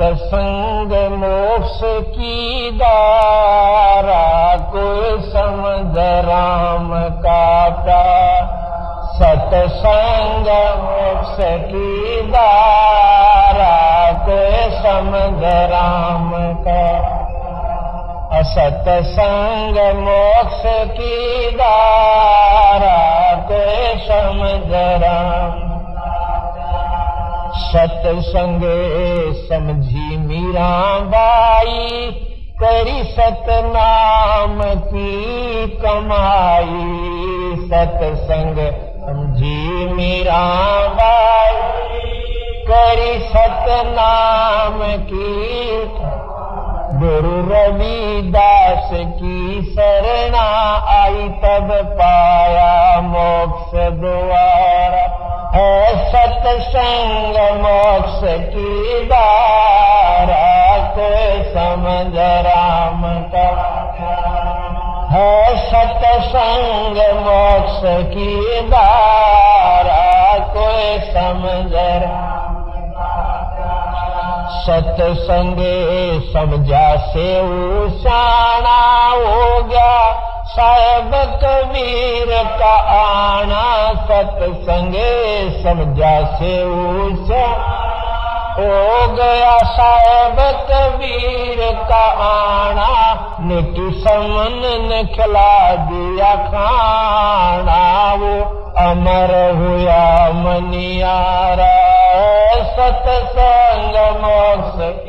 सतसंग 0.00 0.92
मोक्ष 1.12 1.80
की 2.12 2.70
दारा 2.70 4.22
कोई 4.70 5.10
समझ 5.24 5.96
राम 6.26 6.88
का 7.24 7.42
सतसंग 9.18 10.48
मोक्ष 10.80 11.36
की 11.66 12.20
दारा 12.30 13.76
कोई 14.24 14.64
समझ 14.78 15.52
राम 15.70 16.32
का 16.64 16.82
असतसंग 18.38 19.78
मोक्ष 20.00 20.62
की 20.96 21.50
दारा 21.56 23.00
कोई 23.48 23.98
समझ 24.06 24.72
राम 25.02 25.69
सतसंगे 27.72 28.78
समझी 29.48 30.16
मीरा 30.18 30.70
बाई 31.10 32.10
करी 32.62 33.02
सतनाम 33.10 34.58
की 34.86 35.66
कमाई। 35.82 36.86
सतसंग 37.68 38.58
समझी 39.04 39.86
मीरा 39.92 40.42
बाई 40.98 41.54
करी 42.70 43.14
सतनाम 43.28 44.82
की 45.06 45.30
गुरु 47.00 47.36
रविदास 47.46 48.90
की 48.92 49.62
शरणा 49.72 50.46
आई 50.96 51.28
तब 51.44 51.72
पाया 52.00 53.00
मोक्ष 53.06 53.74
द्वारा 54.00 55.19
है 55.60 56.10
सत्संग 56.10 57.36
मोक्ष 57.60 58.20
की 58.24 59.00
को 60.94 61.08
समझ 61.50 62.18
राम 62.46 63.02
का। 63.34 63.46
है 65.10 65.56
सत्संग 65.56 66.96
मोक्ष 67.18 67.80
की 68.14 68.60
को 70.54 70.70
समझ 71.12 71.74
राम 71.74 72.40
सत्संगे 74.60 76.20
समझा 76.32 76.96
से 76.96 77.40
उसाना 77.40 78.80
हो 79.08 79.62
गया। 79.62 80.29
साहेब 80.50 81.12
कबीर 81.42 82.30
का 82.58 82.72
आना 82.92 83.66
सत्संगे 84.04 85.10
समझा 85.62 86.14
से 86.38 86.52
उसा 86.64 87.44
हो 88.56 89.06
गया 89.14 89.52
साहेब 89.74 90.40
कबीर 90.70 91.60
का 91.90 92.02
आना 92.24 92.88
निकी 93.40 93.90
समन 94.00 94.58
ने 94.88 95.02
खिला 95.14 95.54
दिया 95.84 96.34
खाना। 96.48 97.78
वो 98.14 98.34
अमर 98.80 99.32
हुआ 99.56 100.02
मनियारा, 100.40 101.72
सत्संग 102.74 103.96
मोक्ष 104.20 105.08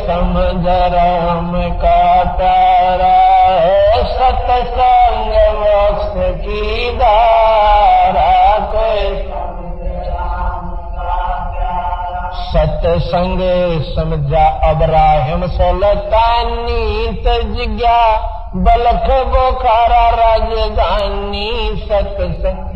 समझ 0.00 0.66
राम 0.92 1.52
का 1.80 1.98
प्यारा 2.36 3.14
है 3.62 4.02
सत्संग 4.12 5.32
मोक्ष 5.56 6.14
की 6.40 6.90
दारा 6.98 8.30
कोई 8.72 9.04
सत्संग 12.46 13.40
समझा 13.90 14.46
अब्राहिम 14.68 15.46
सोलतानी 15.56 17.06
तज 17.26 17.60
गया 17.60 18.00
बलख 18.66 19.10
बोखारा 19.32 20.08
राजधानी 20.14 21.50
सत्संग 21.82 22.75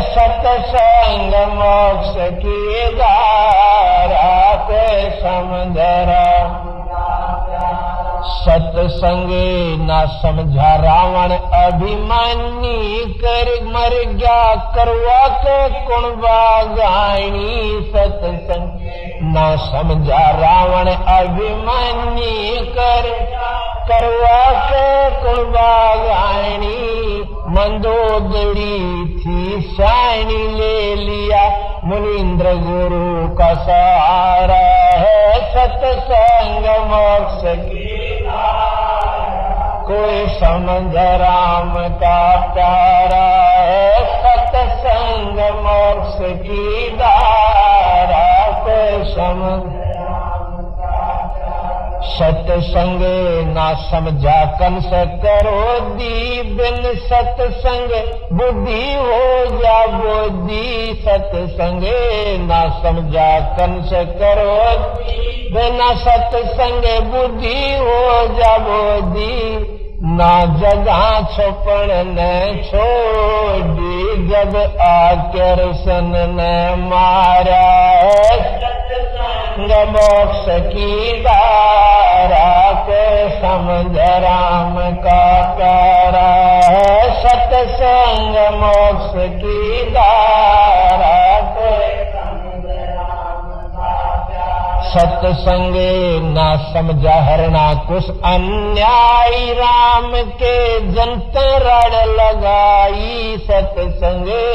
सतसंग 0.00 1.34
मोक्ष 1.52 2.14
की 2.38 2.88
दारा 2.96 4.56
कोई 4.70 5.10
समझ 5.20 5.76
राम 6.08 6.77
सत्संगे 8.28 9.76
न 9.76 10.06
समझा 10.22 10.74
रावण 10.76 11.32
अभिमानी 11.64 12.98
कर 13.14 13.48
मर 13.64 14.12
गया, 14.12 14.54
करवा 14.54 15.28
के 15.28 15.68
कुणबा 15.68 16.62
गायनी 16.62 17.80
सत्संग। 17.94 18.68
न 19.22 19.56
समझा 19.60 20.30
रावण 20.30 20.90
अभिमानी 20.90 22.56
कर, 22.56 23.08
करवा 23.88 24.50
के 24.70 25.10
कुणबा 25.10 25.94
गायनी 25.94 26.98
मंदोदड़ी 27.48 28.78
थी 29.18 29.60
शायनी 29.60 30.46
ले 30.58 30.94
लिया, 30.94 31.48
मुनिंद्र 31.84 32.54
गुरु 32.54 33.36
का 33.36 33.54
सहारा 33.54 34.66
है 34.98 35.38
सत्संग 35.54 36.66
मोक्ष 36.90 37.42
की। 37.44 38.17
कोई 39.88 40.24
समझ 40.32 40.94
राम 41.20 41.74
का 42.00 42.18
प्यारा 42.54 43.26
सत्संग 44.24 45.38
मोक्ष 45.64 46.18
की 46.40 46.88
दारा 46.96 48.26
कोई 48.64 49.04
समझ 49.12 49.86
सत्संग 52.10 53.02
ना 53.48 53.66
समझा 53.80 54.36
कंस 54.60 54.90
करो 55.24 55.58
दी 55.96 56.42
बिन 56.52 56.92
सत्संग 57.02 57.90
बुद्धि 58.38 58.82
हो 58.94 59.24
जा 59.56 59.78
बोधी 59.94 60.94
सत्संग 61.04 61.88
ना 62.44 62.62
समझा 62.82 63.30
कंस 63.58 63.90
करो 64.20 64.54
बिना 65.54 65.90
सत्संग 66.04 66.86
बुद्धि 67.12 67.58
हो 67.78 68.00
जा 68.38 68.56
बोधी 68.64 69.77
ना 70.00 70.34
जगह 70.58 71.00
छुपण 71.30 71.88
न 72.08 72.26
छोड़ी 72.64 74.28
जब 74.28 74.54
आकर 74.80 75.62
सन 75.76 76.12
न 76.30 76.44
मारा 76.82 77.64
मोक्ष 79.88 80.44
की 80.66 81.12
दारा 81.22 82.70
के 82.88 83.06
समझ 83.40 83.98
राम 84.22 84.78
का 85.04 85.24
है 86.14 87.10
सत्संग 87.18 88.38
मोक्ष 88.54 89.12
की 89.34 89.82
दारा 89.90 91.18
के 91.56 92.17
सत्संगे 94.88 96.20
ना 96.20 96.56
समझा 96.56 97.14
हरना 97.14 97.74
कुछ। 97.74 98.10
अन्यायी 98.10 99.52
राम 99.52 100.12
के 100.12 100.80
जनता 100.80 101.56
रड़ 101.56 102.06
लगाई 102.06 103.36
सत्संगे। 103.38 104.48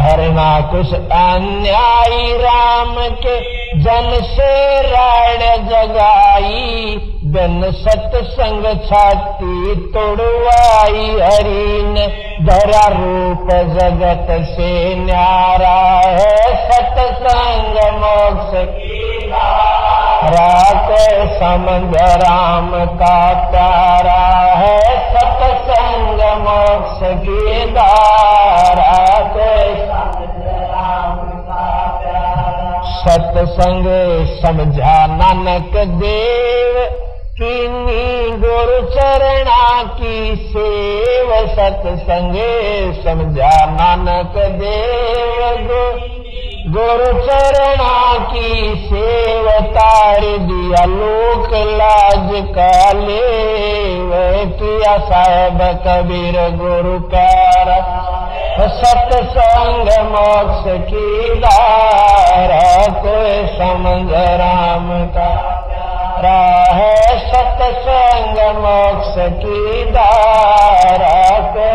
हरना 0.00 0.60
कुछ। 0.60 0.94
अन्यायी 1.12 2.32
राम 2.32 2.94
के 2.98 3.40
जन 3.80 4.20
से 4.24 4.82
राण 4.82 5.38
जगाई। 5.64 7.00
सत्संग 7.36 8.64
छाती 8.82 9.74
तोड़वाई 9.94 11.04
हरि 11.20 11.82
ने 11.86 12.06
धरा 12.44 12.86
रूप 12.92 13.50
जगत 13.72 14.30
से 14.50 14.70
न्यारा 14.96 15.74
है 16.06 16.54
सत्संग 16.64 17.76
मोक्ष 17.96 18.54
रात 20.28 20.92
समझ 21.38 22.02
राम 22.22 22.70
का 22.96 23.18
प्यारा 23.50 24.20
है 24.56 24.78
सत्संग 25.12 26.22
मोक्ष 26.40 27.00
की 27.22 27.64
दारा 27.72 28.96
सत्संग 33.06 33.84
समझा 34.36 34.94
नानक 35.08 35.76
देव 35.98 37.05
गुरु 37.36 38.76
चरणा 38.90 39.82
की 39.82 40.36
सेव 40.36 41.32
सत्संगे 41.48 42.52
समझा 43.02 43.50
नानक 43.70 44.36
देव 44.52 45.66
गुरु 46.68 47.10
चरणा 47.26 47.98
की 48.30 48.52
सेव 48.84 49.50
तार 49.74 50.20
दिया 50.20 50.84
लोक 50.84 51.52
लाज 51.72 52.30
काले 52.56 53.20
किया 54.58 54.96
साहेब 55.10 55.60
कबीर 55.86 56.40
गुरु 56.56 56.98
प्यारा। 57.10 57.78
सत्संग 58.78 59.92
मोक्ष 60.06 60.64
की 60.88 61.34
दारा 61.40 62.64
कोई 63.02 63.36
समझ 63.52 64.12
राम 64.40 64.88
का 65.08 65.55
राह 66.18 66.78
सतसंग 67.22 68.38
मोक्ष 68.56 69.14
की 69.40 69.84
दारा 69.90 71.38
के 71.56 71.74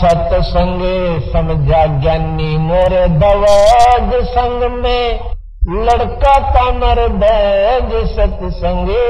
सत्संगे 0.00 0.98
समझा 1.32 1.84
ज्ञानी 2.00 2.56
मोर 2.58 2.94
दवाज 3.16 4.14
संग 4.28 4.62
में। 4.72 5.20
लड़का 5.84 6.36
कमर 6.52 7.06
बैज 7.16 7.92
सत्संगे 8.10 9.04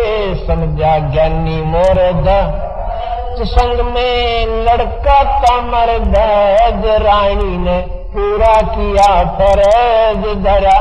समझा 0.46 0.98
ज्ञानी 1.12 1.62
मोर 1.66 2.02
द। 2.24 2.40
संग 3.44 3.80
में 3.86 4.46
लड़का 4.64 5.22
कमर 5.40 5.98
बैज 6.08 6.84
रानी 7.02 7.56
ने 7.58 7.99
पूरा 8.14 8.54
किया 8.68 9.08
फरज 9.34 10.24
धरा 10.44 10.78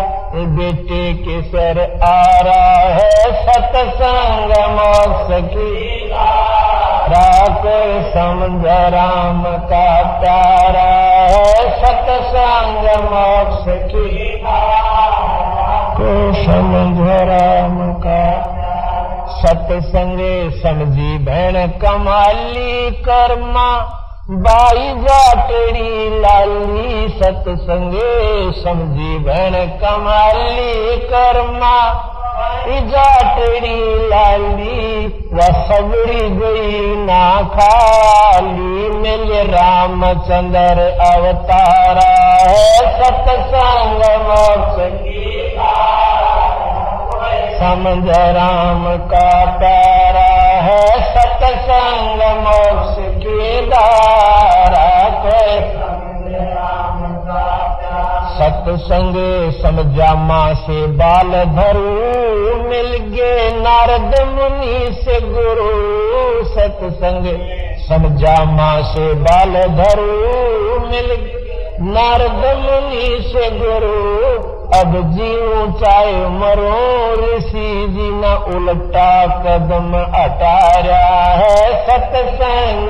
बेटे 0.55 1.01
के 1.15 1.41
सर 1.43 1.79
आ 2.03 2.39
रहा 2.47 2.79
है 2.95 3.27
सत्संग 3.41 4.53
मोक्ष 4.71 5.29
की 5.49 6.09
प्यारा 10.21 10.87
है 11.29 11.69
सत्संग 11.79 12.89
मोक्ष 13.05 13.69
की 13.93 14.29
समझ 16.41 17.07
राम 17.27 17.79
का 17.99 18.25
सत्संगे 19.39 20.33
समझी 20.59 21.17
भेण 21.25 21.65
कमाली 21.79 22.91
कर्मा 23.01 23.69
बाई 24.31 24.89
जाटड़ी 25.03 26.19
लाली 26.21 27.07
सत्संगे 27.09 28.51
समझी 28.51 29.17
भेण 29.19 29.55
कमाली 29.81 30.97
कर्मा 30.97 31.77
जाटड़ी 32.91 33.79
लाली 34.09 35.07
व 35.33 35.39
ना 37.05 37.23
खाली। 37.55 38.89
मिल 38.99 39.33
रामचंद्र 39.49 40.87
अवतारा 41.07 42.11
है 42.49 42.69
सत्संग 43.01 44.03
समझ 47.59 48.17
राम 48.35 48.85
का 49.07 49.29
प्यारा 49.57 50.29
है 50.65 50.81
सत्संग 51.15 52.21
मोक्ष 52.43 52.68
सत्संग 58.69 59.15
समझा 59.51 60.13
माँ 60.15 60.53
से 60.53 60.87
बाल 60.87 61.31
धरू 61.55 61.83
मिल 62.69 62.91
गए 63.15 63.49
नारद 63.55 64.13
मुनि 64.27 64.91
से 64.91 65.19
गुरु। 65.21 65.69
सत्संग 66.43 67.25
समझा 67.87 68.35
माँ 68.45 68.81
से 68.81 69.13
बाल 69.13 69.53
धरू 69.79 70.11
मिल 70.87 71.09
नारद 71.89 72.45
मुनि 72.59 73.17
से 73.21 73.49
गुरु। 73.49 74.59
अब 74.79 74.91
जीव 75.13 75.73
चाहे 75.81 76.27
मरो, 76.29 76.75
ऋषि 77.13 77.69
जी 77.89 78.09
न 78.13 78.35
उल्टा 78.55 79.11
कदम 79.25 79.93
अटारा 80.23 81.05
है। 81.33 81.85
सत्संग 81.85 82.89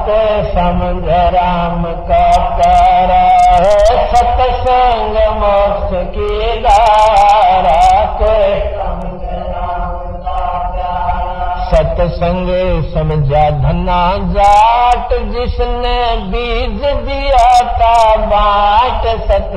को 0.00 0.18
समझ 0.50 1.08
राम 1.34 1.84
का 1.84 2.24
प्यारा 2.56 3.22
है। 3.54 4.06
सत्संग 4.06 5.16
मोक्ष 5.38 5.90
की 6.14 6.60
दारा 6.60 8.04
को 8.20 8.34
सत्संग 11.70 12.48
समझा 12.94 13.42
धना 13.50 14.02
जाट, 14.32 15.12
जिसने 15.12 15.98
बीज 16.26 16.80
दिया 17.04 17.48
था 17.72 18.16
बाट। 18.26 19.06
सत 19.30 19.52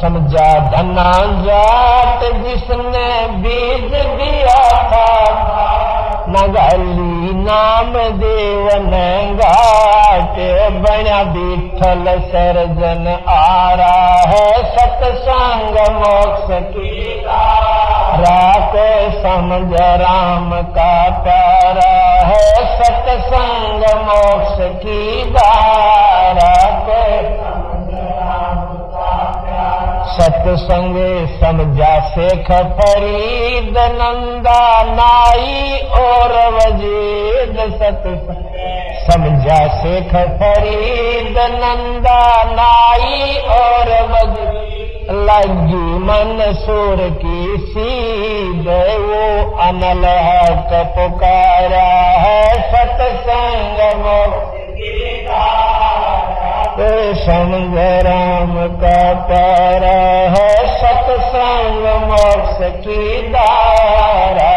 समझा 0.00 0.48
धना 0.70 1.12
जाट, 1.44 2.24
जिसने 2.44 3.08
बीज 3.38 3.92
दिया 3.92 4.60
था 4.92 5.75
नगली 6.36 7.32
नाम 7.34 7.92
देव 8.18 8.66
घाट 9.36 10.36
बना 10.82 11.20
विठल 11.32 12.04
सर्जन 12.26 13.06
आ 13.28 13.72
रहा 13.72 14.18
है 14.30 14.50
सत्संग 14.74 15.78
मोक्ष 15.94 16.52
की 16.68 17.14
रात 18.20 18.76
समझ 19.22 19.80
राम 20.02 20.50
का 20.76 20.94
प्यारा 21.22 21.90
है 22.26 22.44
सत्संग 22.78 23.84
मोक्ष 24.04 24.64
की 24.84 25.24
दारा 25.32 26.54
सत्संग 30.08 30.96
समझा 31.40 31.94
शेख 32.08 32.50
फरीद 32.78 33.78
नंदा 33.92 34.62
नाई 34.90 35.78
और 36.00 36.34
वजीद 36.54 37.58
सत्संग। 37.72 38.54
समझा 39.06 39.58
शेख 39.76 40.14
फरीद 40.40 41.38
नंदा 41.54 42.22
नाई 42.52 43.36
और 43.56 43.92
वजीद। 44.12 44.64
लगी 45.26 45.86
मंसूर 46.04 47.02
की 47.18 47.56
सीध 47.66 48.66
वो 49.02 49.24
अनल 49.62 50.04
है 52.22 52.42
सत्संग 52.72 53.78
प्यारा 59.28 59.92
है 60.32 60.48
सत्संग 60.72 61.84
दारा 63.32 64.50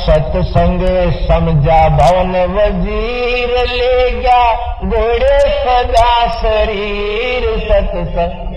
सत्संग 0.00 0.82
समझा 1.26 1.80
भवन 1.96 2.32
वजीर 2.52 3.56
ले 3.72 4.10
गया 4.20 4.44
घोड़े 4.84 5.38
सदा 5.56 6.12
शरीर 6.36 7.48
सत्संग 7.66 8.54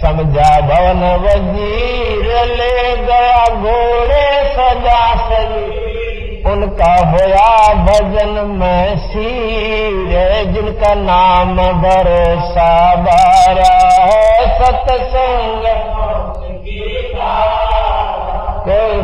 समझा 0.00 0.50
भवन 0.70 1.04
वजीर 1.26 2.26
ले 2.56 2.74
गया 3.04 3.46
घोड़े 3.60 4.26
सदा 4.56 5.00
शरीर 5.28 5.89
उनका 6.46 6.92
होया 7.10 7.74
भजन 7.74 8.32
में 8.46 8.98
सीर, 8.98 10.44
जिनका 10.52 10.94
नाम 10.94 11.56
भरोसा 11.56 12.94
बारा 12.94 13.74
है। 14.04 14.58
सत्संग 14.58 15.66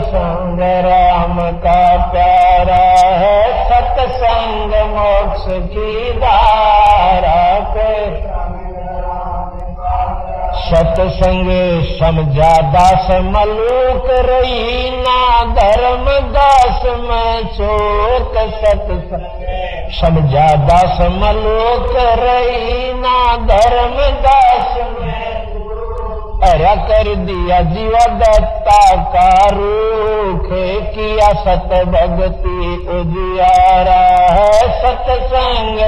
संग 0.07 0.61
राम 0.61 1.37
का 1.53 1.97
प्यारा 2.13 2.85
है। 3.19 3.65
सत्संग 3.65 4.73
मोक्ष 4.97 5.45
की 5.73 6.13
दारा 6.13 7.61
कोई 7.61 8.36
सत्संग 10.57 11.49
समझा 11.99 12.53
दास 12.73 13.07
मलूक 13.25 14.07
रही 14.27 14.91
ना 14.91 15.45
धर्म 15.53 16.07
दास 16.33 16.83
में 16.85 17.45
चोक 17.57 18.35
सत्संग। 18.55 19.93
समझा 20.01 20.47
दास 20.65 21.01
मलूक 21.01 21.93
रही 22.21 22.93
ना 22.95 23.19
धर्म 23.47 23.97
दास 24.27 24.77
में 25.01 25.37
अरा 26.47 26.75
कर 26.89 27.15
दिया 27.25 27.61
जीवा 27.61 28.05
दत्ता 28.17 28.81
का 29.15 29.31
रूख 29.53 30.49
किया 30.95 31.29
सत 31.45 31.73
उजियारा 32.97 34.03
है 34.35 34.53
सत्संग 34.83 35.81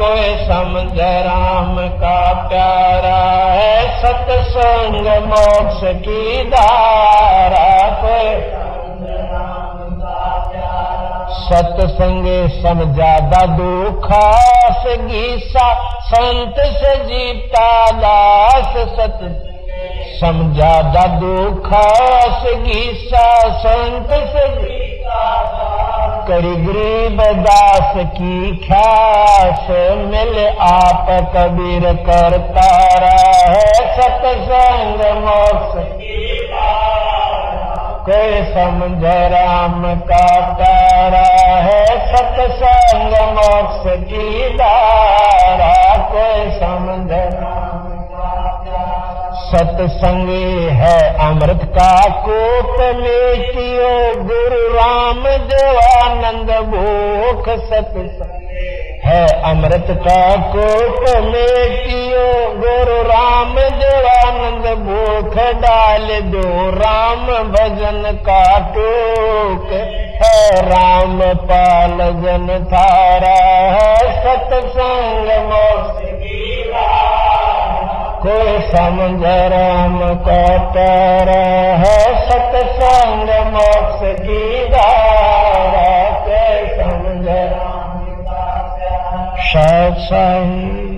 कोई 0.00 0.34
समझ 0.46 1.00
राम 1.00 1.76
का 1.88 2.48
प्यारा 2.48 3.18
है 3.52 4.02
सत्संग 4.02 5.06
मोक्ष 5.26 5.80
की 5.84 6.50
धारा। 6.50 7.90
कोई 8.02 8.62
सत्संग 11.42 12.26
समझा 12.62 13.46
दुखा 13.46 14.32
से 14.72 14.96
गीसा 14.96 15.74
संत 16.00 16.54
से 16.58 16.96
जीता 17.04 17.90
दास 17.90 18.76
सत। 18.76 19.18
समझा 20.20 20.82
दुखा 21.06 21.88
से 22.40 22.54
गीसा 22.54 23.38
संत 23.58 24.10
से 24.10 24.48
जीता 24.48 25.81
करी 26.28 26.54
गरीब 26.64 27.20
दास 27.38 27.94
की 28.14 28.56
ख्यास 28.58 29.66
मिल 30.04 30.34
आप 30.62 31.06
कबीर 31.34 31.86
करता 32.06 32.68
रहे। 32.96 33.64
सतसंग 33.96 35.02
मोक्ष 35.18 35.72
कोई 38.06 38.38
समझ 38.52 39.04
राम 39.32 39.82
का 40.04 40.26
तारा 40.52 41.26
है 41.66 41.82
सतसंग 42.08 43.12
मोक्ष 43.36 43.84
की 44.04 44.48
धारा 44.56 45.74
कोई 46.12 46.50
समझ 46.58 47.12
राम 47.12 47.61
सत्संगी 49.52 50.68
है 50.76 50.98
अमृत 51.20 51.60
का 51.74 51.94
कोप 52.26 52.76
लेटियो। 52.98 53.90
गुरु 54.22 54.60
राम 54.74 55.24
देवानंद 55.48 56.52
भूख 56.68 57.48
सत्संग 57.64 58.38
है 59.04 59.26
अमृत 59.42 59.86
का 60.06 60.20
कोप 60.52 61.04
लेटियो। 61.26 62.26
गुरु 62.56 63.00
राम 63.02 63.54
देवानंद 63.80 64.66
भूख 64.78 65.36
डाल 65.62 66.08
दो। 66.30 66.46
राम 66.70 67.26
भजन 67.48 68.02
का 68.28 68.44
टोक 68.74 69.72
है। 69.72 70.62
राम 70.68 71.20
पाल 71.44 71.98
जन 72.22 72.48
थारा 72.72 73.36
है। 73.76 73.96
सत्संग 74.20 75.30
कोई 78.22 78.58
समझ 78.66 79.30
राम 79.52 79.98
का 80.26 80.42
तारा 80.74 81.40
है 81.78 81.96
सत्संग 82.26 83.30
मोक्ष 83.48 84.04
की 84.20 84.44
धारा 84.68 85.90
कोई 86.28 86.68
समझ 86.76 87.26
राम 87.26 88.06
का 89.42 89.98
साही 90.04 90.91